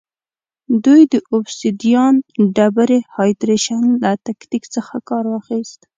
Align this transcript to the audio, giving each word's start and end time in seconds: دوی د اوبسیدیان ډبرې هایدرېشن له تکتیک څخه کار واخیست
دوی 0.85 1.01
د 1.13 1.15
اوبسیدیان 1.33 2.15
ډبرې 2.55 2.99
هایدرېشن 3.15 3.83
له 4.03 4.11
تکتیک 4.27 4.63
څخه 4.75 4.95
کار 5.09 5.23
واخیست 5.31 5.79